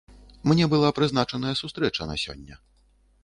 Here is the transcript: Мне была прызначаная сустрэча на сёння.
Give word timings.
Мне 0.51 0.65
была 0.71 0.89
прызначаная 0.99 1.53
сустрэча 1.61 2.07
на 2.13 2.17
сёння. 2.25 2.61